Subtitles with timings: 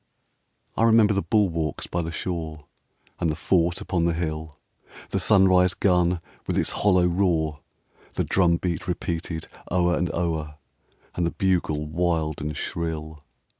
[0.75, 2.65] I remember the bulwarks by the shore,
[3.19, 4.57] And the fort upon the hill;
[5.11, 7.59] The sunrise gun, with its hollow roar,
[8.15, 10.55] The drum beat repeated o'er and o'er,
[11.13, 13.21] And the bugle wild and shrill.